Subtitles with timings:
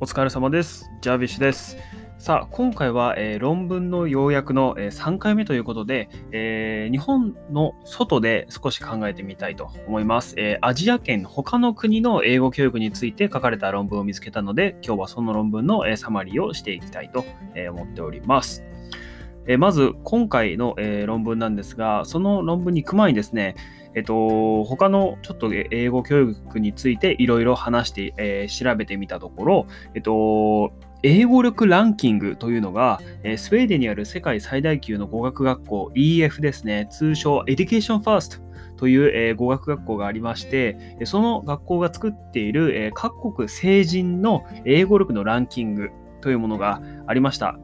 [0.00, 0.92] お疲れ様です。
[1.00, 1.76] ジャービッシュです。
[2.18, 17.24] さあ、今回は、えー論文の要約の、えー3回目ということで、えー日本の外で少し考えてみたいと思います、えアジア圏他の国の英語教育について書かれた論文を見つけたので、今日はその論文の、えサマリーをしていきたいと、
[17.56, 18.62] え思っております。
[19.48, 23.56] えまず、今回の、え論文なんですが、その論文に行く前にですね、
[23.94, 38.40] えっと、他のちょっと英語教育についていろいろ話して、えー調べてみたところ、えっと、英語力ランキングというのが、えースウェーデンにある世界最大級の語学学校 EF ですね、通称 Education First
[38.76, 47.58] という、えー語学学校がありまして、その学校が作っている、えー各国成人の英語力のランキングというものがありました。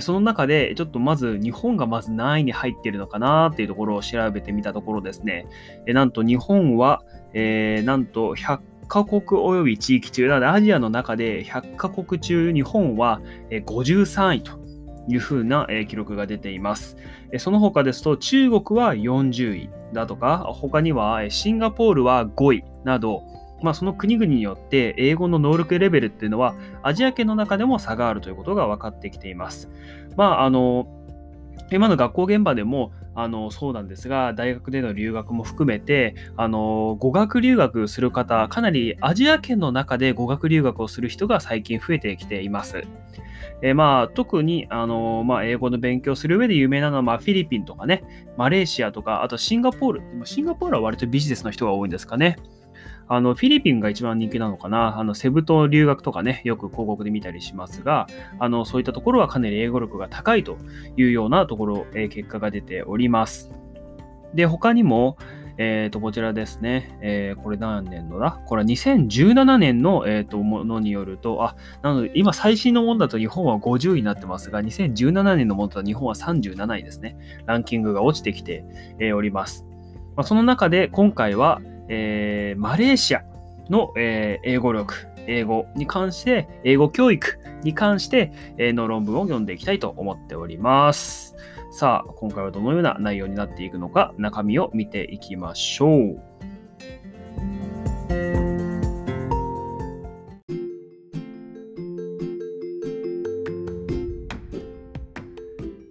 [0.00, 5.46] その中で、ちょっとまず日本がまず何位に入っているのかなっていうところを調べてみたところですね、
[5.86, 7.02] なんと日本は、
[7.34, 13.20] えーなんと100カ国及び地域中、なのでアジアの中で100カ国中、日本は
[13.50, 14.58] 53位と
[15.08, 16.96] いうふうな記録が出ています。
[17.38, 23.24] その他ですと、中国は40位だとか、他にはシンガポールは5位など、
[23.62, 29.68] まあ、その国々によって英語の能力レベルっていうのはアジア圏の中でも差があるということが分かってきています。
[30.16, 30.86] まあ、あの、
[31.70, 42.82] 今の学校現場でもあのそうなんですが、大学での留学も含めて、あの語学留学する方、かなりアジア圏の中で語学留学をする人が最近増えてきています。
[43.62, 48.04] えまあ、特にあの、まあ、英語の勉強する上で有名なのは、まあ、フィリピンとかね、
[48.36, 50.02] マレーシアとか、あとシンガポール。
[50.24, 52.36] シンガポールは割とビジネスの人が多いんですかね。
[53.08, 54.98] あのフィリピンが一番人気なのかな。
[54.98, 58.06] あのセブ島留学とかね、よく広告で見たりしますが、
[58.38, 60.58] あのそういったところはかなり英語力が高いと
[60.96, 63.50] いうようなところ、えー結果が出ております。
[64.34, 65.18] で、他にも、
[65.58, 68.40] えー、とこちらですね、えーこれ何年のだ？
[68.46, 77.16] これは2017年の、えー、とものによると、あ、なので今最新のものだと日本は50位になってますが、2017年のものだと日本は37位ですね。
[77.46, 78.64] ランキングが落ちてきて、
[78.98, 79.64] えおります。
[80.16, 83.24] まあ、その中で今回は、えーマレーシア
[83.68, 84.94] の、えー英語力、
[85.26, 91.36] 英語に関して、英語教育に関して、えーの論文を読んでいきたいと思っております。
[91.70, 96.25] さあ、今回はどのような内容になっていくのか、中身を見ていきましょう。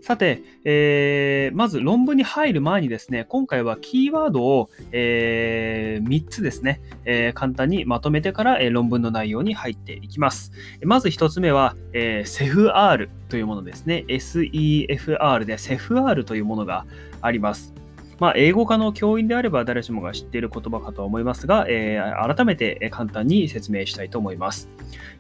[0.06, 10.52] さて、えーまず論文に入る前にですね、今回はキーワードを、え3つですね、えー簡単にまとめてから、えー論文の内容に入っていきます。
[10.84, 14.06] まず1つ目は、えー SEFR というものですね。
[14.08, 16.86] SEFR で SEFR というものが
[17.22, 17.75] あります。
[18.20, 24.70] まあ、英語科の教員であれば誰しもが知っている言葉かと思いますが、えー改めて簡単に説明したいと思います。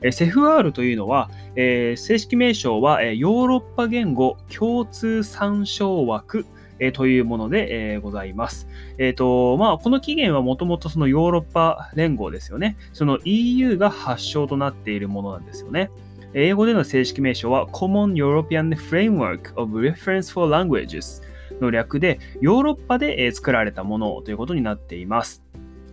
[0.01, 6.45] えー SEFR というのは、えー正式名称は、えヨーロッパ言語共通参照枠
[6.79, 8.67] えーというもので、えーございます。
[8.97, 12.77] えっ、と、まあ、この起源はもともとそのヨーロッパ連合ですよね。
[12.93, 15.89] その EU が発祥となっているものなんですよね。
[16.33, 21.23] 英語での正式名称は Common European Framework of Reference for Languages
[21.61, 25.43] の略で、ヨーロッパで作られたものということになっています。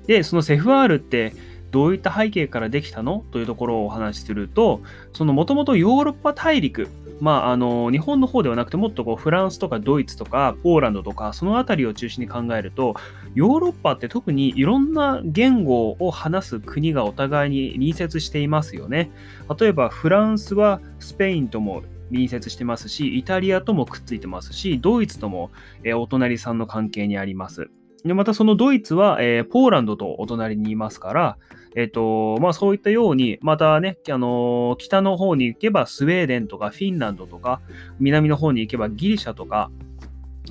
[0.07, 1.33] で、その SEFR って
[1.71, 3.25] どういった背景からできたの？
[3.31, 4.81] というところをお話しすると、
[5.13, 6.89] そのもともとヨーロッパ大陸、
[7.21, 12.95] まあ、あの日本の方ではなくてもっとこうフランスとかドイツとかポーランドとかその辺りを中心に考えると
[13.35, 19.13] ヨーロッパって特にいろんな言語を話す国がお互いに隣接していますよね。
[19.59, 25.51] 例えばフランスはスペインとも隣接してますしイタリアともくっついてますしドイツとも、
[25.83, 27.71] えお隣さんの関係にあります。
[28.05, 31.39] でまたそのドイツは、えーポーランドとお隣にいますから、
[31.77, 37.61] えっと、まあそういったように、またね、あのー北の方に行けばスウェーデンとかフィンランドとか、
[38.01, 39.71] 南の方に行けばギリシャとか、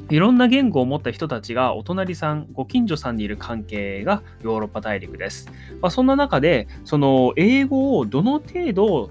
[0.10, 5.52] いろんな言語を持った人たちがお隣さん、ご近所さんにいる関係がヨーロッパ大陸です。
[5.82, 9.10] まあ、そんな中で、その英語をどの程度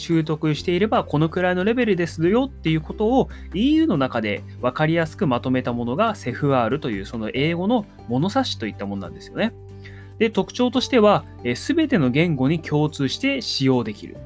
[0.00, 9.52] 習得していればこのくらいのレベルですよっていうことを EU の中で分かりやすくまとめたものが SEFR というその英語の物差しといったものなんですよね。
[10.20, 11.24] で、特徴としては、
[11.54, 14.18] すべての言語に共通して使用できる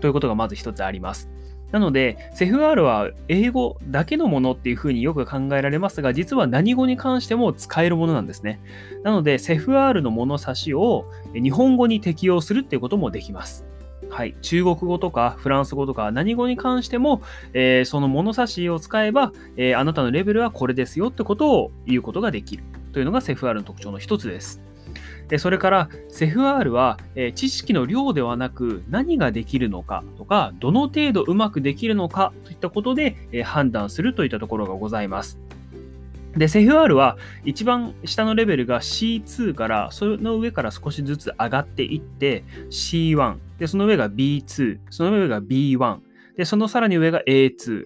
[0.00, 1.30] ということがまず一つあります。
[1.70, 8.58] なので、SEFR は英語だけのものっていうふうによく考えられますが、実は何語に関しても使えるものなんですね。
[9.04, 11.04] なので、SEFR の物差しを
[11.34, 13.64] 日本語に適用するっていうこともできます。
[14.10, 17.22] はい、中国語とかフランス語とか何語に関しても、
[17.52, 24.62] えーその物差しを使えば、えーあなたのレベルはこれですよってことを言うことができるというのが SEFR の特徴の一つです。
[25.36, 35.38] それから、セフ R は、え知識の量ではなく、何ができるのかとか、どの程度うまくできるのかといったことで、え判断するといったところがございます。
[36.38, 45.98] で、セフ R は一番下のレベルが C2 から、その上から少しずつ上がっていって C1、で、その上が B2、その上が B1、
[46.36, 47.84] で、そのさらに上が A2。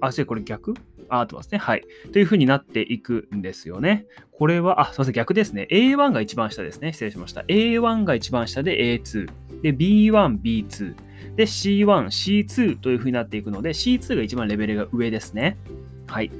[0.00, 0.74] あ、それこれ逆？
[1.08, 1.58] あ、合ってますね。
[1.58, 1.84] はい。
[2.12, 4.06] という風になっていくんですよね。
[4.32, 5.66] これは、あ、すいません、逆ですね。
[5.70, 6.92] A1 が一番下ですね。
[6.92, 7.42] 失礼しました。
[7.42, 9.26] A1 が一番下で A2。
[9.62, 10.94] で、B1、B2。
[11.36, 15.56] で、C1、C2 という風になっていくので、C2 が一番レベルが上ですね。
[16.06, 16.30] はい。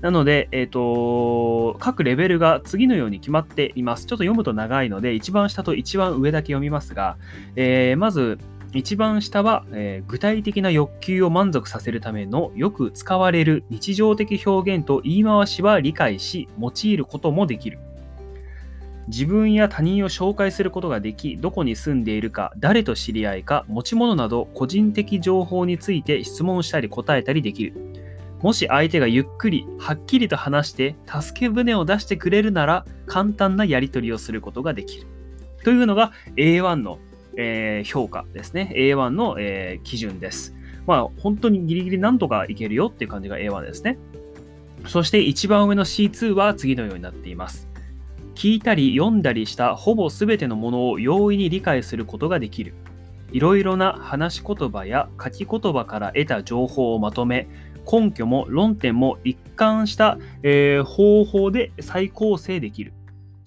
[0.00, 4.06] なので、えっ、ー、と、各レベルが次のように決まっています。
[4.06, 7.18] ちょっと読むと長いので、一番下と一番上だけ読みますが、
[7.56, 8.38] えー、まず、
[8.72, 17.80] 一番下は、えー、具体的な欲求を満足させるためのよく使われる日常的表現と言い回しは理解し用いることもできる。
[19.08, 27.74] 自分や他人を紹介することができ、どこに住んでいるか、誰と知り合いか、持ち物など個人的情報について質問したり答えたりできる。
[28.42, 35.06] もし相手がゆっくり、はっきりと話して助け舟を出してくれるなら、簡単なやり取りをすることができる。
[35.64, 36.98] というのが A1 の
[37.36, 38.72] えー、評価ですね。
[38.76, 40.54] A1 の、えー、基準です。
[40.86, 43.98] まあ、本当にギリギリなんとかいけるよっていう感じが A1 ですね。
[44.86, 47.68] そして一番上の C2 は次のようになっています。
[48.34, 52.74] 聞いたり読んだりしたほぼ全てのものを容易に理解することができる。
[53.32, 57.48] いろいろな話し言葉や書き言葉から得た情報をまとめ、
[57.90, 62.92] 根拠も論点も一貫した、えー、方法で再構成できる。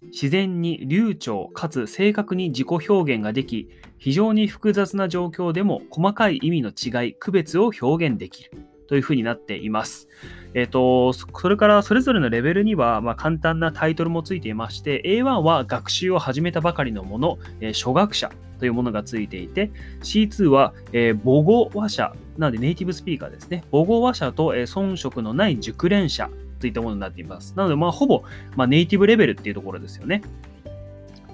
[0.04, 8.52] 自然に流暢かつ正確に自己表現ができ、非常に複雑な状況でも細かい意味の違い、区別を表現できる
[8.94, 10.08] というふうになっています。
[10.54, 18.30] えっ、ー、と、それからそれぞれのレベルには、ま、簡単なタイトルもついていまして、A1 は学習を始めたばかりのもの、えー、初学者
[18.60, 19.72] というものがついていて、
[20.04, 23.64] C2 は、え、母語話者、なのでネイティブスピーカーですね。
[23.72, 26.30] 母語話者と、え、遜色のない熟練者
[26.60, 27.56] といったものになっています。
[27.58, 28.22] なので、まあ、ほぼ、
[28.56, 30.22] ま、ネイティブレベルっていうところですよね。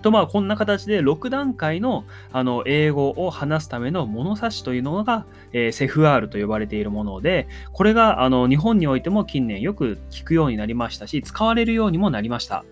[0.02, 12.64] と、まあ、こんな形で6段階のあの英語を話すための物差しというのが、えー、セフ R と呼ばれているもので、これがあの日本においても近年よく聞くようになりましたし、使われるようにもなりました。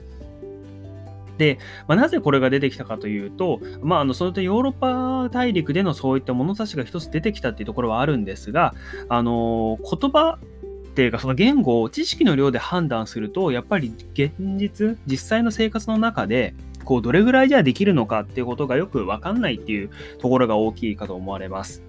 [1.38, 8.74] で、まあ、なぜこれが出てきたかというと、まあ、あのその点ヨーロッパ大陸でのそういった物差しが一つ出てきたっていうところはあるんですが、
[9.10, 16.56] あの言葉っていうか、その言語を知識の量で判断すると、やっぱり現実、実際の生活の中で、
[16.88, 19.90] こう、どれぐらいじゃできるのかっていうことがよくわかんないっていう
[20.20, 21.84] ところが大きいかと思われます。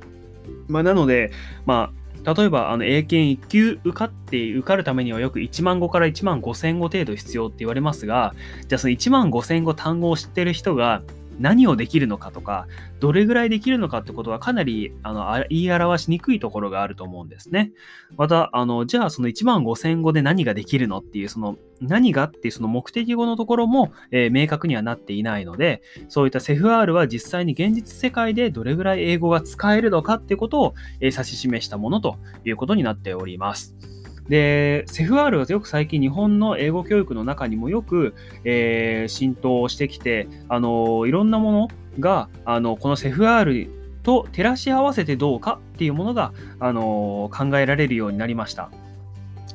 [0.66, 1.30] まあ、なので、
[1.66, 1.92] ま
[2.24, 8.34] あ、例えば、あの、英検1級受かって、受かるためにはよく1万語から1万5千語程度必要って言われますが、
[8.66, 11.02] じゃあその1万5千語単語を知ってる人が、
[11.38, 12.66] 何をできるのかとか、
[13.00, 17.72] どれぐらいできるのかってことはかなりあの言い表しにくいところがあると思うんですね。
[18.16, 33.97] また、あのじゃあその1万5000語で何ができるのっていう、その何がっていうその目的語のところも、えー、明確にはなっていないので、そういったセフ R は実際に現実世界でどれぐらい英語が使えるのかってことを、えー、指し示したものということになっております。
[34.28, 38.14] で、セフ R はよく最近日本の英語教育の中にもよく、
[38.44, 41.68] えー、浸透してきて、あのいろんなもの
[41.98, 43.68] が、あのこのセフ R
[44.02, 48.70] と照らし合わせてどうかっていうものが、あの考えられるようになりました。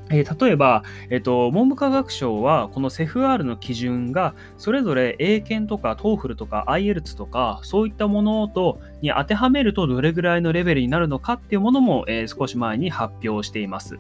[0.10, 13.98] え、例えば、えーと、文部科学省はこのセフ R の基準がそれぞれ英検とか TOEFL とか IELTS とかそういったものとに当てはめるとどれぐらいのレベルになるのかっていうものも、えー、少し前に発表しています。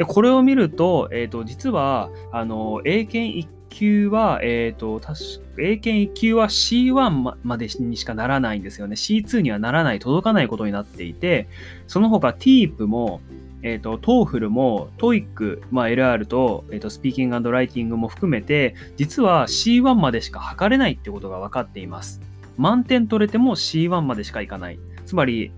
[0.00, 5.22] でこれを見ると、えーと、実はあの英検1級は、えっ、ー、と、確か、
[5.58, 8.96] 英検1級は C1 までにしかならないんですよね。
[8.96, 11.48] C2 にはならない、届かないことになっていて、
[11.86, 13.20] その他 TEEP も、
[13.62, 22.22] えっ、ー、と、TOEFL も TOEIC、まあ、LR と、えっ、ー、と、スピーキングライティングも含めて、実は C1 までしか測れないってことが分かっています。
[22.56, 24.78] 満点取れても C1 までしかいかない。
[25.04, 25.52] つまり、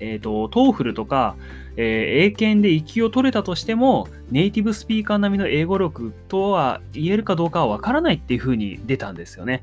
[0.00, 1.34] えっ、ー、と、TOEFL とか、
[1.76, 9.62] えー、英検で息を取れたとしても、ネイティブスピーカー並みの英語力とは言えるかどうかはわからないっていうふうに出たんですよね。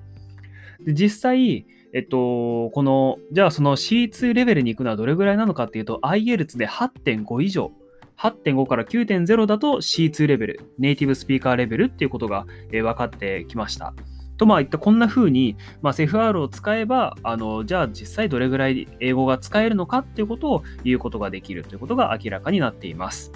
[0.86, 7.72] で実際、えっと、この、じゃあその C2 レベルに行くのはどれぐらいなのかっていうと、IELTS で8.5以上。
[8.17, 13.93] 8.5から9.0だと C2 レベル、ネイティブスピーカーレベルっていうことが、えー、分かってきました。
[14.38, 23.32] とまあいったこんな風に、まあ、セフ R を使えばあのじゃあ実際どれぐらい英語が使えるのかっていうことを言うことができるということが明らかになっています。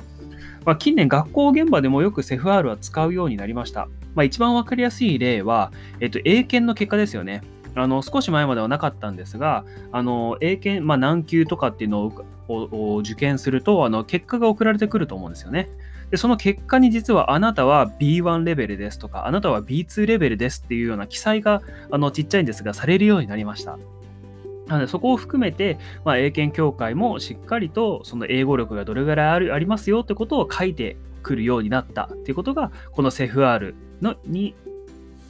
[0.65, 3.87] まあ、近年学校現場でもよくセフ R は使うようになりました。
[4.15, 7.41] まあ、一番わかりやすい例は、えっと、英検の結果ですよね。
[7.75, 12.11] あの少し前まではなかったんですが、あの英検、まあ、何級とかっていうの
[12.49, 15.69] を受験するとあの結果が送られてくると思うんですよね。
[16.11, 21.61] でその結果に実はあなたは B1 レベルですとか、あなたは B2 レベルですっていうような記載が
[21.91, 23.77] あのちっちゃいんですが、されるようになりました。
[24.67, 34.55] なのでそこを含めて、まあ、英検協会もしっかりとその英語力がどれぐらいあるありますよってことを書いてくるようになったっていうことが、この CFR のに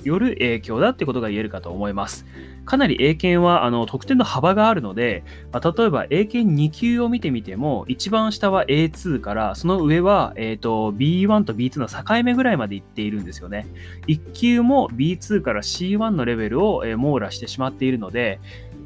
[0.03, 2.25] よる影響だってことが言えるかと思います。
[2.67, 13.65] かなり英検はあの得点の幅があるので、まあ、例えば英検2級を見てみても、一番下は A2 から、その上は、えーと、B1 と B2 の境目ぐらいまでいっているんですよね。
[14.07, 18.39] 1級も B2 から C1 のレベルを、えー、網羅してしまっているので、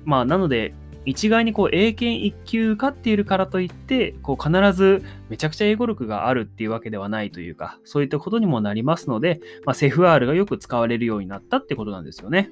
[0.06, 0.74] まあ、なので、
[1.06, 12.52] 一概にこう英検1級受かっているからといって、こう必ずめちゃくちゃ英語力があるっていうわけではないというか、そういったことにもなりますので、まあ、セフ R がよく使われるようになったってことなんですよね。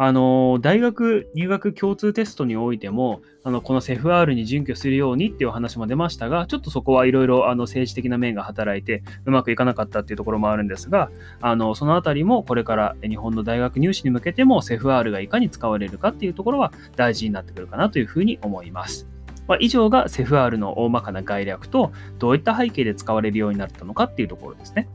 [0.00, 19.08] あの、大学入学共通テストにおいても、あのこのセフ R に準拠するようにっていう話も出ましたが、ちょっとそこはいろいろ政治的な面が働いてうまくいかなかったっていうところもあるんですが、あのそのあたりもこれから日本の大学入試に向けてもセフ R がいかに使われるかっていうところは大事になってくるかなというふうに思います。
[19.48, 24.88] まあ、以上がセフ R の大まかな概略と、どういった背景で使われるようになったのかっていうところですね。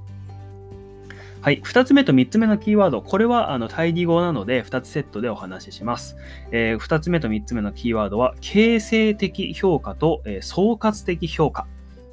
[1.43, 1.61] はい。
[1.61, 3.01] 2つ目と3つ目のキーワード。
[3.01, 6.15] これはあの対義語なので2つセットでお話しします。
[6.51, 11.67] えー、2つ目と3つ目のキーワードは、形成的評価と、えー、総括的評価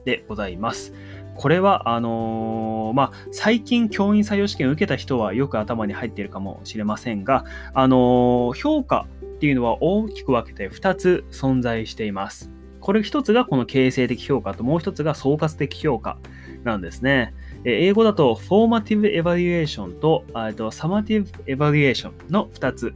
[0.05, 0.93] でございます。
[1.37, 9.07] これは、あのー、まあ、最近教員採用試験を受けた人はよく頭に入っているかもしれませんが、あの、評価
[9.37, 12.51] っていうのは大きく分けて2つ存在しています。
[12.81, 16.19] これ1つがこの形成的評価ともう1つが総括的評価
[16.65, 17.33] なんですね。
[17.65, 20.25] 英語だと Formative Evaluation と
[20.57, 22.95] と Summative Evaluation の2つ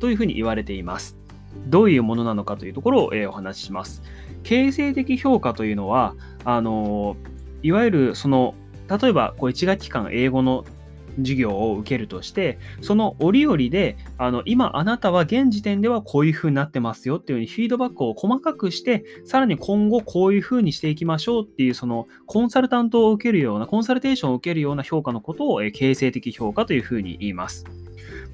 [0.00, 1.16] というふうに言われています。
[1.66, 4.02] どういうものなのかというところをお話しします。
[4.42, 7.16] 形成的評価というのは、あの
[7.62, 8.54] いわゆるその
[8.88, 10.64] 例えばこう1学期間英語の
[11.18, 27.64] 授業を受けるとして、その折々で、あの、今あなたは現時点ではこういう風になってますよっていうふうにフィードバックを細かくして、さらに今後こういう風にしていきましょうっていう、そのコンサルタントを受けるような、コンサルテーションを受けるような評価のことを、え形成的評価というふうに言います。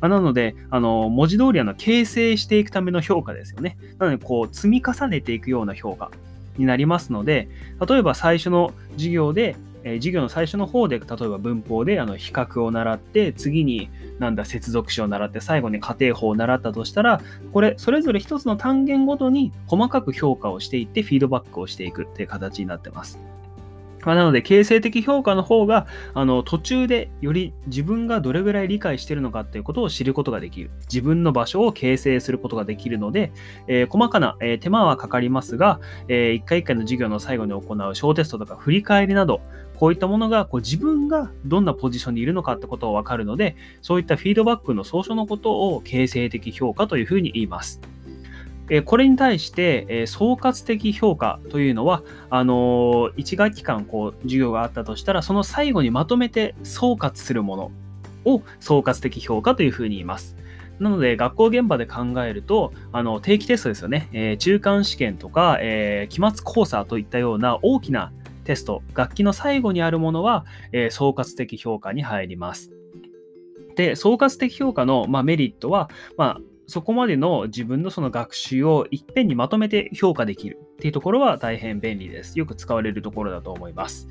[0.01, 3.77] ま、なので、あの文字通りあの形成していくための評価ですよね。
[3.99, 6.11] なので、こう積み重ねていくような評価
[6.57, 7.49] になりますので、
[7.87, 17.21] 例えば最初の授業でえー、授業の最初の方で、例えば文法であの比較を習って、次になんだ接続詞を習って、最後に仮定法を習ったとしたら、
[17.53, 23.19] これ、それぞれ一つの単元ごとに細かく評価をしていって、フィードバックをしていくっていう形になってます。
[24.05, 30.71] まあ、なので、形成的評価の方が、あの、途中でより自分がどれぐらい理解しているのかっていうことを知ることができる。
[30.83, 33.33] 自分の場所を形成することができるので、
[33.67, 39.41] えー、細かな、えー、手間はかかりますが、えー、一回一回の授業の最後に行う小テストとか振り返りなど、
[39.81, 47.81] こういったものがこう自分がどんなポジションにいるのかってことをわかるので、そういったフィードバックの総称のことを形成的評価というふうに言います。
[48.85, 57.71] これに対して、総括的評価というのは、あの1学期間こう授業があったとしたら、その最後にまとめて総括するもの
[58.27, 60.37] を総括的評価というふうに言います。
[60.79, 68.13] なので、学校現場で考えると、あの定期テストですよね、え、中間試験とか、え、期末考査といったような大きな
[68.51, 72.73] テスト、楽器の最後にあるものは、えー、総括的評価に入ります。
[73.77, 82.37] で、総括的評価の、まあ、メリットは、まあ、そこまでの自分のその学習をいっぺんにまとめて評価できるっていうところは大変便利です。
[82.41, 84.09] よく使われるところだと思います。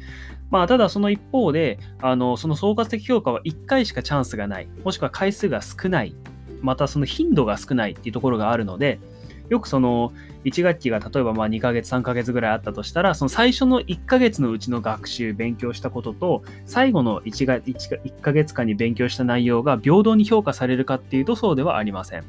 [0.50, 6.16] まあ、ただその一方で、あのその総括的評価は1回しかチャンスがない、もしくは回数が少ない、
[6.62, 9.02] またその頻度が少ないっていうところがあるので、
[9.50, 10.14] よくその
[10.46, 22.24] 1学期が例えばまあ2ヶ月3ヶ月ぐらいあったとしたらその最初の1ヶ月のうちの学習勉強したことと最後の 1, が 1, 1ヶ月間に勉強した内容が平等に評価されるかっていうとそうではありません。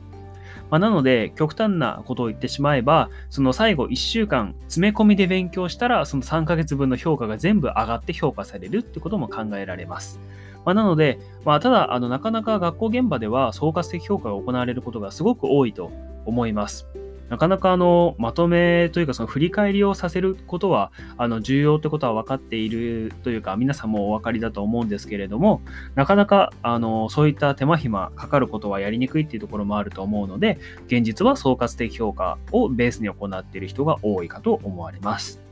[0.71, 10.21] まあ、なので、極端なことを言ってしまえば、その最後1週間詰め込みで勉強したら、その3ヶ月分の評価が全部上がって評価されるってことも考えられます。
[10.65, 15.91] まあ、なので、まあ、ただあの、なかなか学校現場では総括的評価が行われることがすごく多いと
[16.25, 16.87] 思います。
[17.31, 25.63] なかなかあのまとめというかその振り返りをさせることはあの重要ってことは分かっているというか皆さんもお分かりだと思うんですけれども
[25.95, 35.50] なかなかあのそういった手間暇かかることはやりにくいっていうところもあると思うので現実は総括的評価をベースに行っている人が多いかと思われます。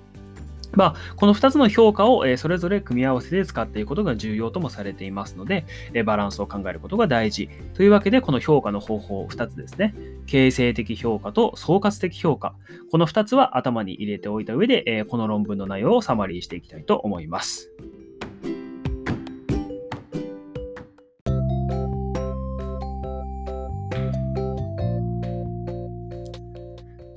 [0.72, 5.64] まあ、この2つの評価を、それぞれ組み合わせで使っていくことが重要ともされていますので、
[6.04, 7.48] バランスを考えることが大事。
[7.74, 9.94] というわけで、この評価の方法2つですね。
[10.26, 12.54] 形成的評価と総括的評価。
[12.90, 17.70] この2つは頭に入れておいた上で、この論文の内容をサマリーしていきたいと思います。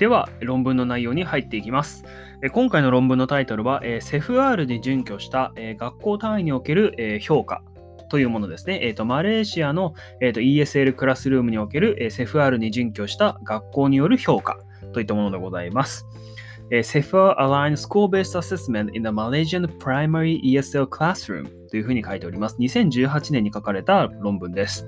[0.02, 2.04] では、論文の内容に入っていきます。
[2.54, 7.62] 今回の論文のタイトルは、セフ r に準拠した学校単位における評価
[8.10, 8.80] というものですね。
[8.82, 14.58] えーと、マレーシアの、えーと、ESL クラスルームにおけるえ、セフ r に準拠した学校による評価
[14.92, 16.08] といったものでございます。
[16.82, 22.58] セフ r Aligned School-Based Assessment in the Malaysian Primary ESL Classroom というふうに書いております。
[22.58, 24.88] 2018年に書かれた論文です。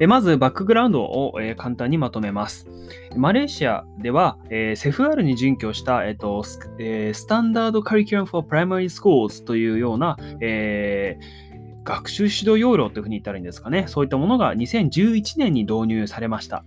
[0.00, 2.68] えまず、バックグラウンドをえ簡単にまとめます。
[3.16, 13.84] マレーシアでは、えセフアールに準拠した、えっとスタンダードカリキュラム for Primary Schools というような、えー、学習指導要領というふうに言ったらいいんですかね。
[13.86, 16.64] そういったものが2011年に導入されました。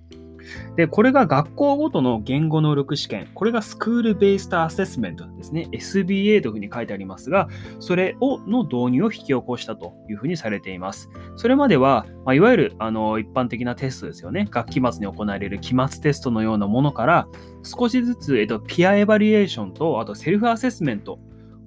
[0.76, 5.68] で、これが学校ごとの言語能力試験、これがスクールベースターアセスメントですね。
[5.72, 7.48] SBA というふうに書いてありますが、
[7.80, 11.10] それをの導入を引き起こしたというふうにされています。
[11.36, 14.48] それまでは、まあ、いわゆるあの一般的なテストですよね。
[14.50, 17.28] 学期末に行われる期末テストのようなものから、
[17.64, 21.20] 少しずつ、えっと、ピアエバリエーションと、あとセルフアセスメント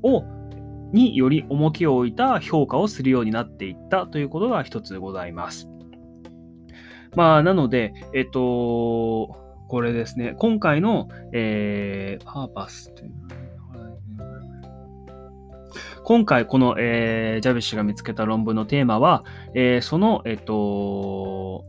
[0.02, 0.25] を
[0.92, 5.69] により重きを置いた評価をするようになっていったということが一つございます。
[7.16, 9.36] まあ、なので、えっと、
[9.68, 13.12] これですね、今回の、えー、パーパスという。
[16.02, 19.24] 今回この、えー、ジャビッシュが見つけた論文のテーマは、
[19.54, 21.66] えー、その、えっと、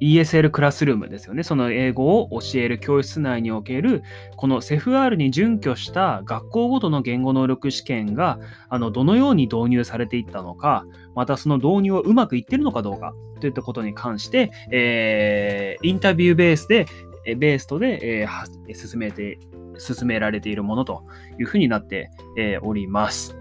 [0.00, 1.42] ESL クラスルームですよね。
[1.42, 4.02] その英語を教える教室内における、
[4.36, 8.38] この CEFR に準拠した学校ごとの言語能力試験が、
[8.68, 10.84] あの、どのように導入されていったのか、
[11.14, 16.86] またその導入はうまくいってるのかどうか、といったことに関して、えー、インタビューベースで、
[17.24, 19.38] ベースとで、えー、進めて、
[19.78, 21.04] 進められているものと
[21.38, 23.36] いうふうになって、えー、おります。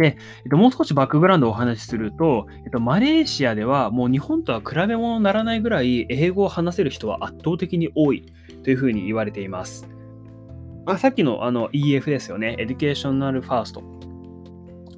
[0.00, 8.24] で、えっと、もう少しバックグラウンドをお話しすると、えっと、マレーシアではもう日本とは比べ物にならないぐらい英語を話せる人は圧倒的に多い
[8.64, 9.86] というふうに言われています。
[10.86, 12.56] あさっきのあの EF ですよね。
[12.58, 13.82] Educational First。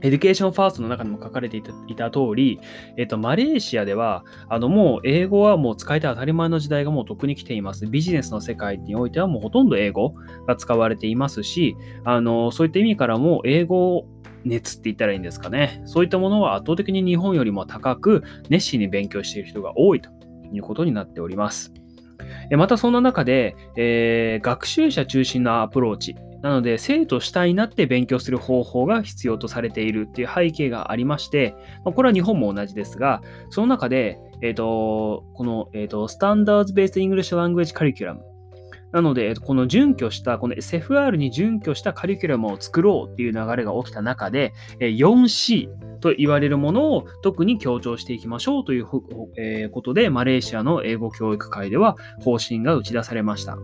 [0.03, 2.61] Education First の中にも書かれていたいた通り、
[2.97, 7.87] えっと、マレーシアでは、あの、もう英語はもう使えて当たり前の時代がもうとっくに来ています。
[7.87, 10.13] ビジネスの世界においてはもうほとんど英語
[10.47, 14.07] が使われていますし、あの、そういった意味からも英語
[14.45, 15.83] 熱って言ったらいいんですかね。
[15.85, 20.11] そういったものは圧倒的に日本よりも高く、熱心に勉強している人が多いと
[20.53, 21.73] いうことになっております。
[22.51, 26.17] またそんな中で、えー、学習者中心のアプローチ。
[26.43, 38.23] なので、生徒主体になって勉強する方法が必要とされているっていう背景がありまして、これは日本も同じですが、その中で、えっ、ー、と、この、えっ、ー、と、 Standards-Based English Language Curriculum。
[38.93, 45.69] なので、この準拠した、この SFR に準拠したカリキュラムを作ろうっていう流れが起きた中で、4C
[46.01, 49.01] と言われるものを特に強調していきましょうというこ
[49.83, 53.57] とで、マレーシアの英語教育会では方針が打ち出されました。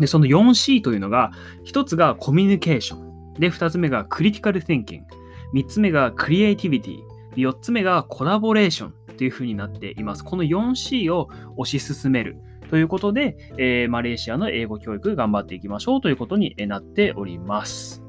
[0.00, 1.30] で、その 4C というのが、
[1.66, 3.34] 1つがコミュニケーション。
[3.34, 5.06] で、2つ目がクリティカル・ティンキング。
[5.54, 6.98] 3つ目がクリエイティビティ。
[7.36, 10.24] 4つ目がコラボレーションというふうになっています。
[10.24, 12.38] この 4C を推し進める。
[12.70, 18.02] ということで、えー、マレーシアの英語教育頑張っていきましょうということになっております。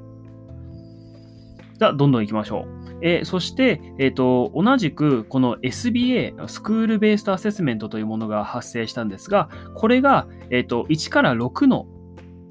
[1.78, 2.86] じゃあ、どんどん行きましょう。
[3.02, 11.88] えー、そして、えーと、同じくこの SBA、スクールベーストアセスメントというものが発生したんですが、これが、えーと、1から6の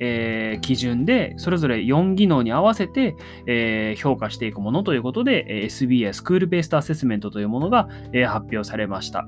[0.01, 9.27] えー、基準で、それぞれ4技能に合わせて、えー、評価していくものということで、SBA、スクールベーストアセスメントというものが、え、発表されました。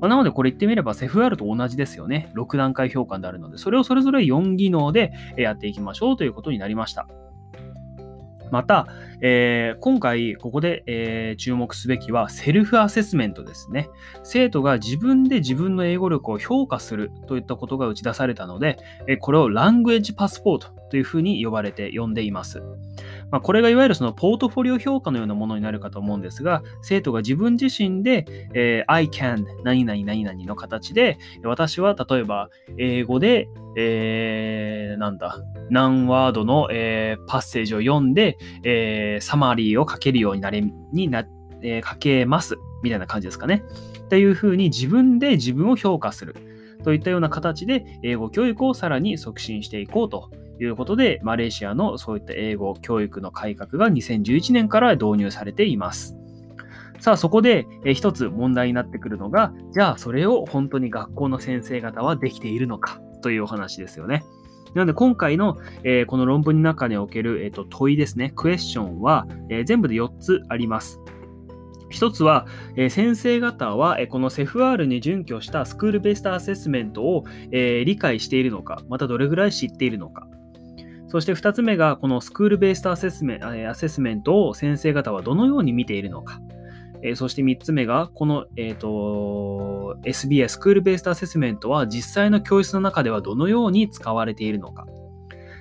[0.00, 2.30] まあ、なのでこれ言ってみれば CEFR と同じですよね。
[2.34, 7.06] 6段階評価であるので、それをそれぞれ4技能でやっていきましょうということになりました。
[8.50, 8.86] また、
[9.20, 13.88] えー、今回ここで、えー、注目すべきはセルフアセスメントですね。
[14.22, 22.62] 生徒が自分で自分の英語力を評価するといったことが打ち出されたので、えこれをラングエッジパスポートというふうに呼ばれて呼んでいます。
[23.30, 35.38] まあ、これがいわゆるそのポートフォリオ評価のようなものになるかと思うんですが、生徒が自分自身で、えー、I can 何々何々の形で、私は例えば英語で、えー、なんだ、
[35.70, 40.62] 何ワードの、えー、パッセージを読んで、えー、サマリーを書けるようになれ、
[40.92, 41.26] にな、
[41.62, 42.56] えー、書けます。
[42.82, 43.64] みたいな感じですかね。
[44.04, 46.36] っていうふうに自分で自分を評価する。
[46.84, 56.16] といったような形で英語教育をさらに促進していこうとということで、マレーシアのそういった英語教育の改革が2011年から導入されています。
[56.98, 64.24] さあ、そこで、一つ問題になってくるのが、じゃあそれを本当に学校の先生方はできているのかというお話ですよね。
[64.74, 65.58] なので今回の、
[66.06, 69.26] この論文の中における、問いですね、クエスチョンは、
[69.64, 71.00] 全部で4つあります。
[71.88, 72.46] 一つは、
[72.90, 80.26] 先生方は、このセフ r に準拠したスクールベースタアセスメントを、理解しているのか、またどれぐらい知っているのか。
[81.08, 86.40] そして2つ目が、このスクールベースタアセスメアセスメントを先生方はどのように見ているのか。
[87.02, 94.86] え、そして3つ目が、この、えーと、SBA、スクールベースアセスメントは実際の教室の中ではどのように使われているのか。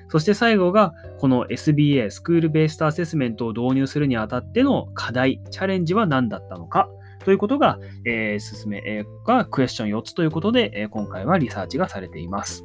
[0.08, 6.90] そして最後が、この SBA、スクールベースアセスメントを導入するにあたっての課題、チャレンジは何だったのか。
[7.24, 12.64] ということが、えー、進め、えー、がクエスチョン4つということで、え、今回はリサーチがされています。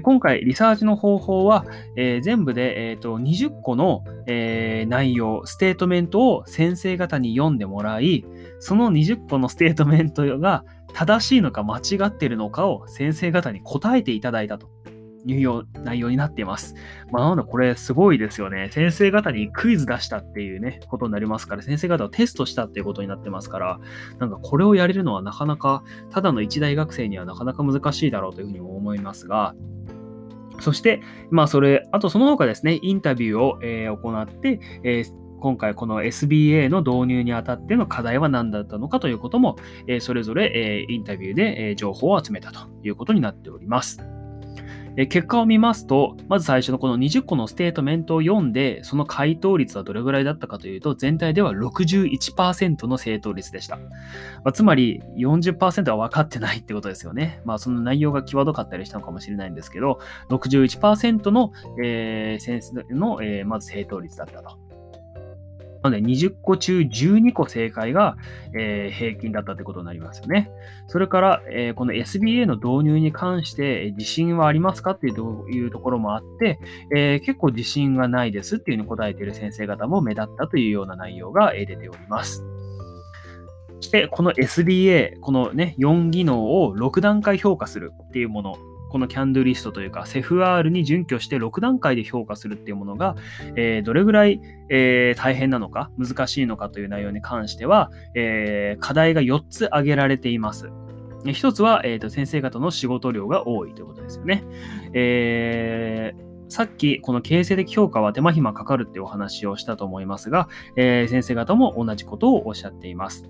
[0.00, 8.24] 今回、リサーチの方法は、えー、全部で、えーと、20個の、えー、内容、ステートメントを先生方に読んでもらい、
[8.58, 14.68] その20個のステートメントが正しいのか間違っているのかを先生方に答えていただいたと
[15.26, 16.74] いう内容になっています。
[17.10, 18.70] まあ、なのでこれすごいですよね。
[18.72, 23.78] 先生方にクイズ出したっていうね、ことになりますから、先生方をテストしたっていうことになってますから、
[24.18, 29.54] なんかこれをやれるのはなかなか、ただの一大学生にはなかなか難しいだろうというふうにも思いますが、
[30.62, 39.56] そして、まあ、それ、あとその他ですね、インタビューを、えー、行って、えー、今回この SBA の導入にあたっての課題は何だったのかということも、
[39.88, 44.00] え、それぞれ、えインタビューで、え情報を集めたということになっております。
[44.96, 53.76] え結果を見ますと、まず最初のこの20個のステートメントを読んで、その回答率はどれぐらいだったかというと、全体では61%の正答率でした。
[53.76, 53.82] ま
[54.46, 57.40] あ、つまり40%は分かってないってことですよね。
[57.44, 61.52] まあ、その内容が際どかったりしたのかもしれないんですけど、61%の、
[61.82, 64.58] えー、先生の、えー、まず正答率だったと。
[65.82, 68.16] なので、20個中12個正解が、
[68.54, 70.50] えー、平均だったということになりますよね。
[70.86, 76.58] それから、えー、この SBA の導入に関してえ、自信はありますかっていうところもあって、
[76.94, 82.44] え、結構自信がないですっていうふうに答えている先生方も目立ったというような内容が出ております。
[83.80, 88.56] そして、この SBA、このね、4技能を6段階評価するっていうもの
[88.92, 93.16] このキャンドゥリストというか、セフ R に準拠して6段階で評価するっていうものが、
[93.56, 100.68] えー、どれぐらい、えー、大変なのか、難しいのかという内容に関しては、えー、課題が4つ挙げられています。
[101.24, 104.44] 1つは、えーと、先生方の仕事量が多いということですよね。
[104.92, 113.24] えーさっきこの形成的評価は手間暇かかるってお話をしたと思いますが、えー、先生方も同じことをおっしゃっています。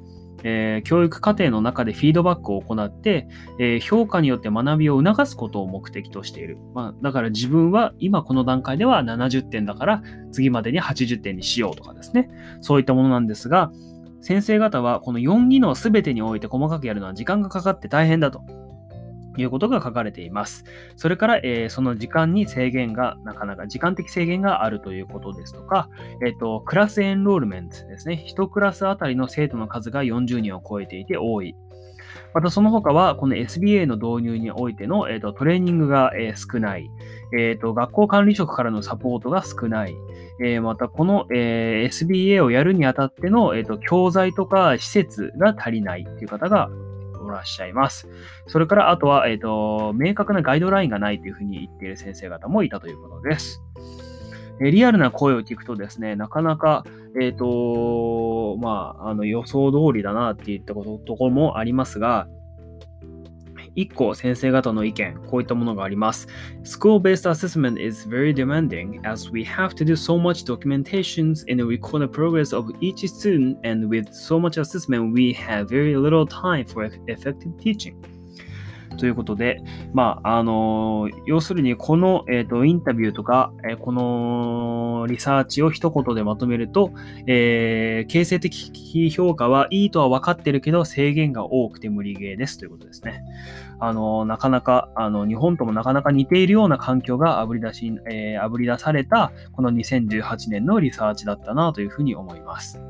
[0.44, 3.28] えー、教育課程の中でフィードバックを行って、
[3.58, 6.58] えー、評価によって学びを促すことを目的としている。
[6.74, 10.02] まあ、だから自分は今この段階では70点だから
[10.32, 12.28] 次までに80点にしようとかですね。
[12.60, 13.72] そういったものなんですが、
[14.20, 18.42] 先生方はこの4技能全てにおいて細かくやるのは時間がかかって大変だと。
[19.40, 20.64] いうことが書かれています。
[20.96, 25.88] それから、えー、その時間に制限が、なかなか時間的制限があるということですとか、
[26.24, 28.24] え、ー、と、クラスエンロールメントですね。
[28.28, 31.54] 1クラスあたりの生徒の数が40人を超えていて多い。
[32.34, 36.90] またその他は、この SBA の導入においての、えーと、トレーニングが、えー、少ない、
[37.38, 37.74] えーと。
[37.74, 39.94] 学校管理職からのサポートが少ない。
[40.42, 46.70] えー、また、この、えー、SBA をやるにあたっての、えーと教材とか施設が足りないという方が
[47.22, 48.08] おらっしゃいます。
[48.46, 53.62] それから、あとは、えっ、ー、と、明確なガイドラインがないというふうに言っている先生方もいたということです。
[54.60, 56.84] えリアルな声を聞くとですね、なかなか、
[57.20, 62.28] えっ、ー、と、まあ、あの予想通りだなっていったことところもありますが、
[63.75, 66.27] 1個先生方の意見、こういったものがあります。
[66.63, 72.07] School-based assessment is very demanding as we have to do so much documentations and record the
[72.07, 76.89] progress of each student and with so much assessment we have very little time for
[77.07, 77.95] effective teaching.
[78.96, 86.92] ということで、まあ、あの要するにこの、えーと、インタビューとか、えー、このリサーチを一言でまとめると、
[87.26, 93.24] え、形成的評価はいいとは分かってるけど制限が多くて無理ゲーですということですね。
[93.80, 102.80] あのなかなか、あの日本ともなかなか似ているような環境があぶり出し、えー、あぶり出されたこの2018年のリサーチだったなというふうに思います。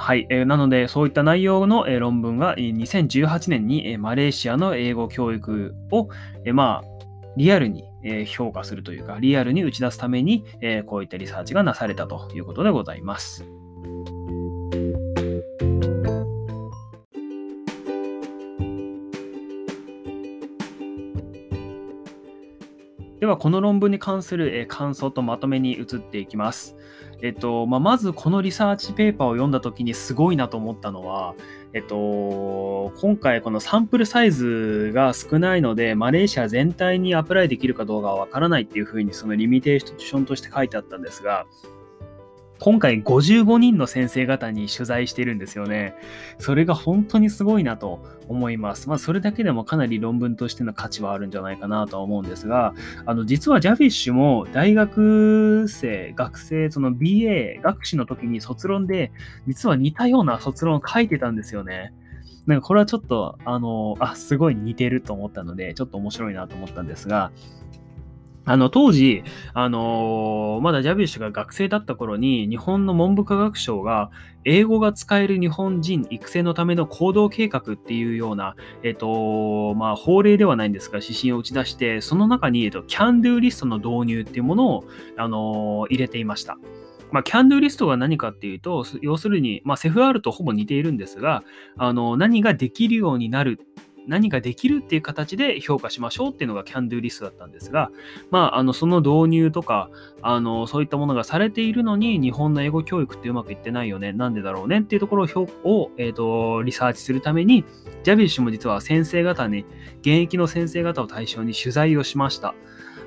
[0.00, 6.08] はい、えー、なのでそういった内容の、えー、論文が、えー、2018年に、えー、マレーシアの英語教育を、
[6.46, 7.04] えー、まあ
[7.36, 13.44] リアルに、えー、評価するというかリアルに打ち出すために、えー、こういったリサーチがなされたということでございます。
[23.20, 26.74] ではこの論文に関する感想とまとめに移っていきます。
[27.22, 31.34] えっとまあ、まずこのリサーチペーパーを読んだ時にすごいなと思ったのは、
[31.72, 41.46] えっと、今回このサンプルサイズが少ないので、マレーシア全体にアプライできるかどうかはわからないっていうふうにそのリミテーションとして書いてあったんですが、
[42.60, 45.94] 今回55人の先生方に取材してるんですよね。
[46.38, 48.88] それが本当にすごいなと思います。
[48.90, 52.74] まあ、それだけでもかなり論文としての価値はあるんじゃないかなとは思うんですが、
[53.06, 59.10] あの、実はジャフィッシュも大学生、学生、その BA 学士の時に卒論で、
[59.46, 61.94] 実は似たような卒論を書いてたんですよね。
[62.46, 67.32] なんかこれはちょっと、あの、あ、すごい似てると思ったので、ちょっと面白いなと思ったんですが、
[68.46, 69.22] あの、当時、
[69.52, 74.10] あのー、まだジャビッシュが学生だった頃に、日本の文部科学省が、
[74.44, 84.84] 英語が使える日本人育成のための行動計画っていうような、えっ、と、まあ、法令ではないんですが、指針を打ち出して、その中に、えっと、can do リストの導入っていうものを、
[85.18, 86.56] あのー、入れていました。
[87.12, 91.42] まあ、can do リストが何かっていうと、要するに、まあ、セフ r とほぼ似ているんですが、
[91.76, 93.60] あの、何ができるようになる
[94.06, 97.90] 何ができるっていう形で評価しましょうっていうのが Can Do リストだったんですが、
[98.30, 99.90] まあ、あのその導入とか
[100.22, 105.24] あの、そういったものがされているのに、日本の英語教育ってうまくいってないよね、なんでだろうねっていうところ
[105.64, 107.64] を、えーと、リサーチするために、
[108.02, 109.64] ジャビッシュも実は先生方に、
[110.00, 112.54] 現役の先生方を対象に取材をしました。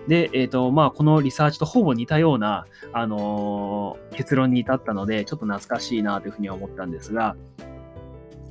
[0.07, 7.35] で、えっ、ー、と、まあ、このリサーチとほぼ似たような、あのー、結論に至ったので、ちょっと懐かしいなというふうには思ったんですが、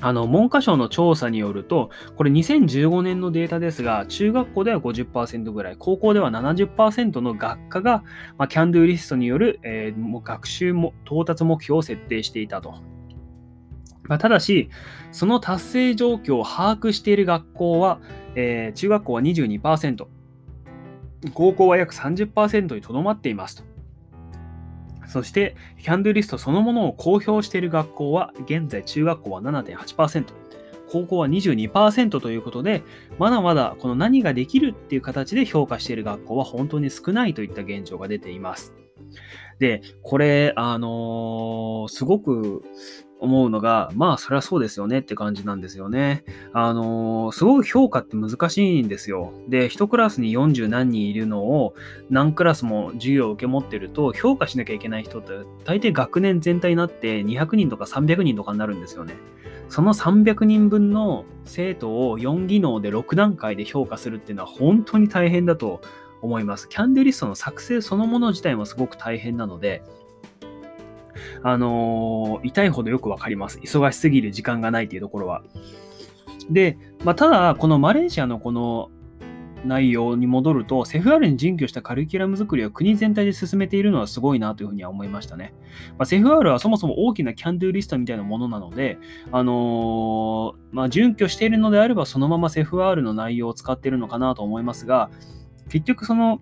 [0.03, 8.03] あの、文科省の調査によると、これ2015年のデータですが、中学校では50%ぐらい、高校では70%の学科が、
[8.37, 12.75] まあ、キャンドゥリストによる、えー、もう学習も到達目標を設定していたと。
[14.03, 14.71] まあ、ただし、
[15.13, 18.01] その達成状況を把握している学校は、
[18.35, 20.07] えー、中学校は22%、
[21.33, 23.72] 高校は約30%にとどまっていますと。
[25.13, 30.25] そして、キャンドゥリストそのものを公表している学校は、現在中学校は7.8%、
[30.91, 32.83] 高校は22%ということで、
[33.19, 38.75] まだまだこの何ができるっていう形で評価している学校は本当に少ないといった現状が出ています。
[39.59, 42.63] で、これ、あのー、すごく
[43.23, 46.25] 思うのが、まあ、そりゃそうですよねって感じなんですよね。
[46.53, 49.33] あのー、すごく評価って難しいんですよ。
[49.49, 51.75] で、一クラスに40何人いるのを
[52.11, 55.29] 何クラスも授業を受け持ってると、評価しなきゃいけない人って
[55.65, 59.15] 大抵学年全体になって200人とか300人とかになるんですよね。
[59.69, 65.81] その300人分の生徒を4技能で6段階で評価するっていうのは本当に大変だと
[66.23, 66.69] 思います。
[66.69, 69.83] キャンデリストの作成そのもの自体もすごく大変なので、
[71.43, 73.59] あのー、痛いほどよくわかります。
[73.59, 75.43] 忙しすぎる時間がないっていうところは。
[76.51, 78.91] で、まあ、ただ、このマレーシアのこの
[79.65, 85.55] 内容に戻ると、セフ r に準拠したカリキュラム作りを国全体で進めているのはすごいなというふうには思いましたね。
[85.99, 88.99] まあ、セフ r はそもそも大きなキャンドゥリストみたいなものなので、
[89.31, 95.11] あのー、まあ、準拠しているのであれば、そのままセフ r の内容を使っているのかなと思いますが、
[95.69, 96.41] 結局その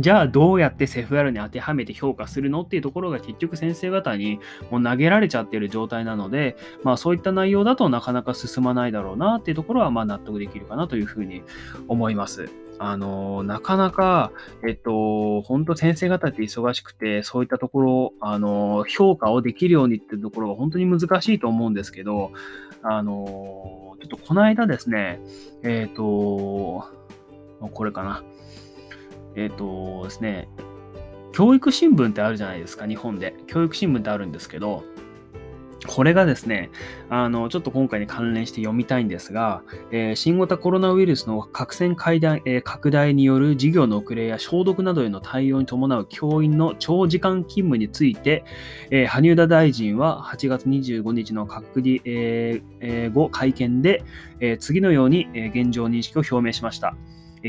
[0.00, 11.42] じゃあどうやってセフ r に当てはめて評価するのっていうところが結局先生方にもう投げられちゃってる状態なので、まあそういった内容だとなかなか進まないだろうなっていうところはまあ納得できるかなというふうに
[11.86, 12.50] 思います。
[12.80, 14.32] あの、なかなか、
[14.66, 22.32] えっと、本当先生方って忙しくて、そういったところ、あの、評価をできるようにっていうところが本当に難しいと思うんですけど、
[22.82, 25.20] あの、ちょっとこの間ですね、
[25.62, 26.84] えっと、
[27.72, 28.24] これかな。
[29.36, 30.48] えっ、ー、とですね、
[31.32, 33.34] 教育新聞ってあるじゃないですか、日本で。
[33.46, 34.84] 教育新聞ってあるんですけど、
[35.86, 36.70] これがですね、
[37.10, 48.44] あの、ちょっと今回に関連して読みたいんですが、えー、新型コロナウイルスの核線階段、えー、拡大による事業の遅れや消毒などへの対応に伴う教員の長時間勤務について、
[48.90, 54.02] えー、萩生田大臣は8月25日の閣議、えー、後会見で、
[54.40, 56.96] え次のように、現状認識を表明しました。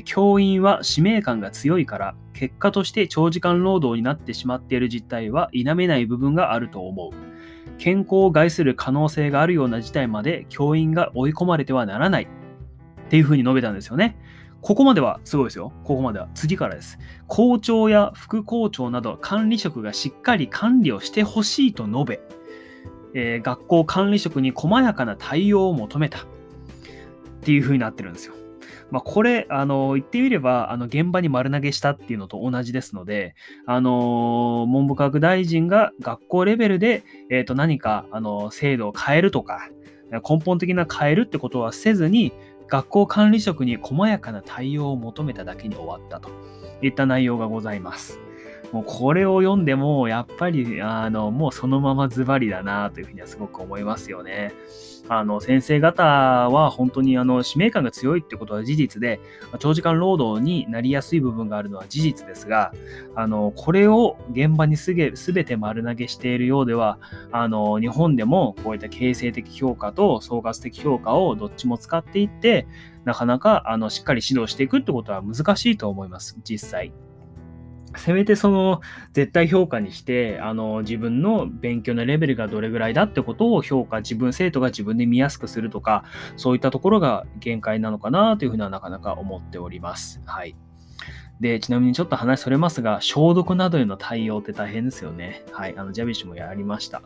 [0.03, 7.11] 教員は使命感が強いから、結果として長時間労働になってしまっている実態は否めない部分があると思う。
[7.77, 12.23] 健康を害する可能性があるような事態まで教員が追い込まれてはならない。
[12.23, 14.17] っていうふうに述べたんですよね。
[14.61, 15.71] ここまではすごいですよ。
[15.83, 16.27] ここまでは。
[16.33, 16.97] 次からです。
[17.27, 22.19] 校長や副校長など管理職がしっかり管理をしてほしいと述べ、
[23.13, 26.19] えー、学校管理職に細やかな対応を求めた。
[26.19, 26.23] っ
[27.41, 28.33] ていうふうになってるんですよ。
[28.91, 39.69] まあ、これ、あの、言ってみれば、あの、現場に丸投げしたっていうのと同じですので、あの、文部科学大臣が学校レベルで、えっ、ー、と、何か、あの、制度を変えるとか、
[40.11, 42.31] 根本的な変えるってことはせずに、
[42.67, 46.29] 学校管理職に細やかな対応を求めただけに終わったと
[46.81, 48.19] いった内容がございます。
[48.75, 54.53] もうこれを読んでも、やっぱり、あの、もうそのままズバリだなというふうにはすごく思いますよね。
[55.07, 59.21] あの、先生方は本当にあの、使命感が強いってことは事実で、
[59.59, 62.73] 長時間労働になりやすい部分があるのは事実ですが、
[63.15, 66.99] あの、これを現場にすべて丸投げしているようでは、
[67.31, 72.67] あの、日本でもこういった形成的評価と総括的評価をどっちも使っていって、
[73.05, 76.91] なかなかあのしっかり指導していくってことは難しいと思います、実際。
[77.97, 78.81] せめてその
[79.13, 86.03] 絶対評価にして、あの自分の勉強のレベルがどれぐらいだってことを評価、自分、生徒が自分で見やすくするとか、
[86.37, 90.21] そういったところが限界なのかなというふうにはなかなか思っております。
[90.25, 90.64] はい。
[91.39, 95.43] で、ちなみにちょっと話それますが、消毒などへの対応って大変ですよね。
[95.51, 95.75] はい。
[95.77, 97.01] あの、ジャビッシュもやりました。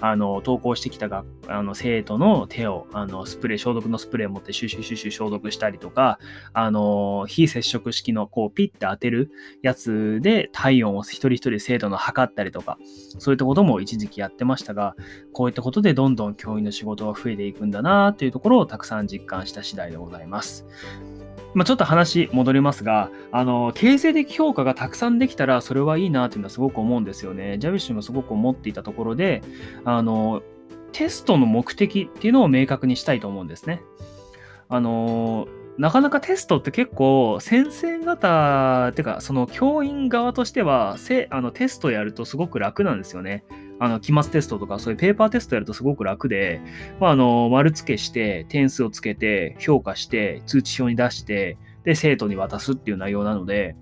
[0.00, 6.18] あの、投稿してきたがあの生徒の手を、あの、スプレー、消毒のスプレーを持ってシュシュシュシュ消毒したりとか、
[6.54, 9.30] あの、非接触式のこう、ピッて当てる
[9.60, 12.78] やつで体温を一人一人生徒の測ったりとか、
[13.18, 14.96] そういったことも一時期やってましたが、
[15.34, 20.64] こういったことでどんどん教員の仕事が増えていくんだなというところをたくさん実感した次第でございます。
[21.54, 27.58] まあ、ちょっと話戻りますが、あの、形成的評価がたくさんできたらそれはいいなっていうのはすごく思うんですよね。
[27.58, 29.42] ジャビッシュもすごく思っていたところで、
[29.84, 30.42] あの、
[30.92, 33.82] テストの目的っていうのを明確にしたいと思うんですね。
[34.68, 43.44] あの、なかなかテストって結構先生方っていうかその教員側としてはせあのテストやるとすごく楽なんですよね。
[43.80, 46.60] あの期末テストとかそういうペーパーテストやるとすごく楽で、
[47.00, 53.76] まあ、あの丸付けして点数をつけて評価して通知表に出してで生徒に渡すっていう内容なので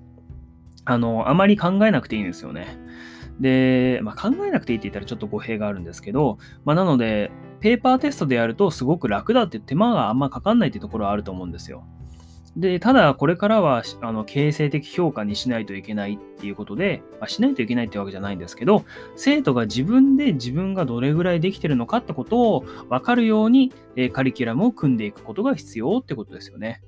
[0.85, 2.79] あのあまり考えなくていいんですよね。
[3.41, 11.85] で、まあ、考えなくていいって言ったらちょっと語弊があるんですけど、まあ、なのでペーパーテストでやるとすごく楽だって手間があんまかかんないっていうところはあると思うんですよ。
[12.57, 18.85] で、ただこれからはあの形成的評価にしないといけないっていうことで、まあ、しないといけないってわけじゃないんですけど、
[19.17, 26.83] 生徒が自分で自分がどれぐらいできてるのかってことを分かるように、えカリキュラムを組んでいくことが必要ってことですよね。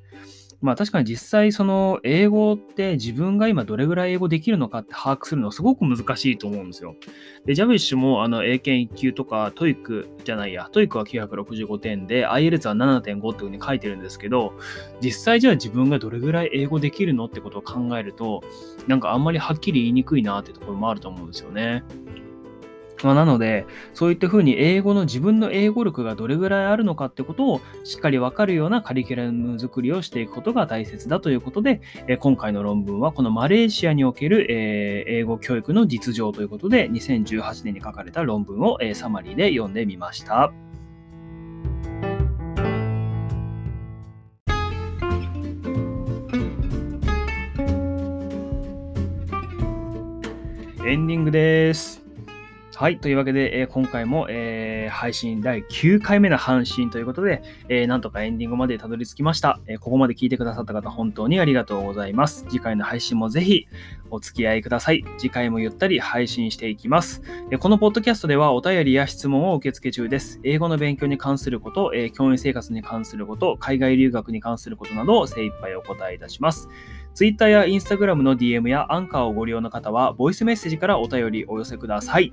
[0.65, 6.97] まあ確かに実際その英語って自分が今どれぐらい英語できるのかって把握するのすごく難しいと思うんですよ。
[7.45, 14.55] で、ジャビッシュもあの英検1級とか TOEICじゃないや、 TOEICは965点で ILS は7.5っていうふうに書いてるんですけど、
[15.03, 18.43] 実際じゃあ自分がどれぐらい英語できるのってことを考えると、
[18.87, 21.85] なんかあんまりはっきり言いにくいなってところもあると思うんですよね。
[23.05, 40.53] まあ、なので、そういったふうに英語の自分の英語力がどれぐらいあるのかってことをしっかりわかるようなカリキュラム作りをしていくことが大切だということで、え今回の論文はこのマレーシアにおける、え英語教育の実情ということで、2018年に書かれた論文を、えサマリーで読んでみました。
[50.87, 52.04] エンディングです。
[52.77, 52.99] はい。
[52.99, 62.47] というわけで、えー、今回も、えー、配信第9回目の配信ということで、えー、なんとかエンディングまでたどり着きました、えここまで聞いてくださった方、本当にありがとうございます。
[62.49, 63.69] 次回の配信もぜひ
[64.11, 65.05] お付き合いください。
[65.19, 67.23] 次回もゆったり配信していきます。
[67.53, 70.41] えこのポッドキャストではお便りや質問を受付中です。
[70.43, 76.69] 英語の勉強に関すること、え教員生活に関すること、海外留学に関することなどを精一杯お答えいたします。
[77.15, 82.33] Twitter や Instagram の DM やアンカーをご利用の方は、ボイスメッセージからお便りお寄せください。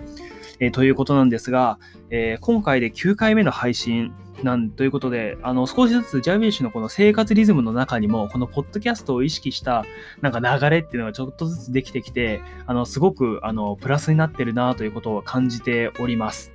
[0.60, 4.14] えー、ということなんですが、えー、今回で9回目の配信
[4.44, 9.86] なんということで、あの、少しずつジャビッシュのこの生活リズムの中にも、このポッドキャストを意識した
[10.22, 16.52] なんか流れっていうのがちょっとずつできてきて、あの、すごく、あの、プラスになってるなということを感じております。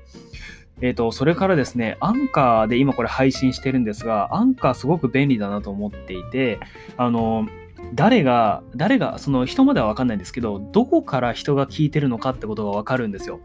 [0.81, 6.59] えっ、ー、と、それからですね、アンカーで今これ配信してるんですが、アンカーすごく便利だなと思っていて、
[6.97, 7.47] あの、
[7.95, 13.41] 誰が、誰が、その人まではわかんないんですけど、どこから人が聞いてるのかってことがわかるんですよ。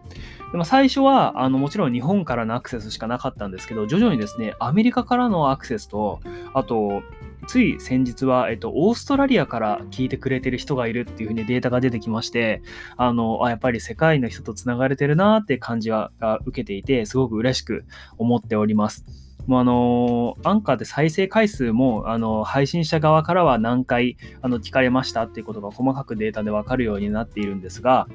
[0.51, 6.19] でも最初は、あの、もちろん日本からのアクセスしかなかったんですけど、徐々にですね、アメリカからのアクセスと、
[6.53, 7.03] あと、
[7.47, 12.61] つい先日は、えっと、オーストラリアから聞いてくれてる人がいるっていうふうにデータが出てきまして、
[12.97, 16.11] あの、あやっぱり世界の人と繋がれてるなって感じは
[16.45, 17.85] 受けていて、すごく嬉しく
[18.17, 19.05] 思っております。
[19.47, 28.07] もうあのアンカーで再生回数もあの配信者側からは何回あの聞かれましたっていうことが細かくデータで分かるようになっているんですが、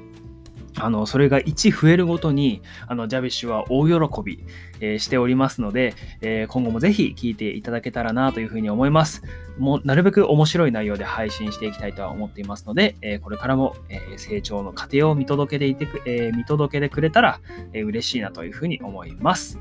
[0.79, 4.43] あの、それが1増えるごとに、あの、ジャビッシュは大喜び、
[4.79, 9.23] えー、しておりますので、えー、今後もぜひ聞いていただけたらなというふうに思います。
[9.57, 17.39] もう、なるべく面白い内容で配信していきたいとは思っていますので、えー、これからも、え成長の過程を見届けていてく、え見届けてくれたら、
[17.73, 19.59] え嬉しいなというふうに思います。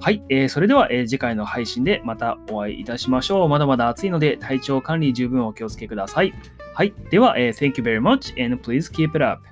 [0.00, 3.48] はい、えー、それでは、えー、次回の配信でまたお会いいたしましょう。
[3.48, 6.34] まだまだ暑いので体調管理十分お気をつけください。
[6.74, 9.42] はい、では、えー、Thank you very much and please keep it up.